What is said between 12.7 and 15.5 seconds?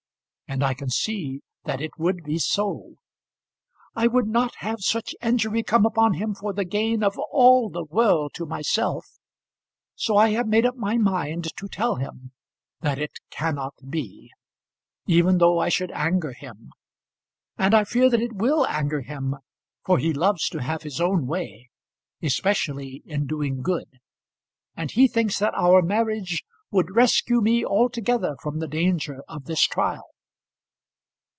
that it cannot be, even